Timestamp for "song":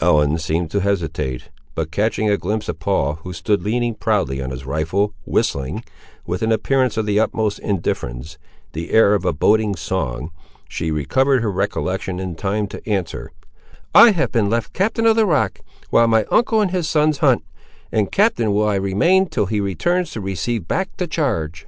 9.76-10.30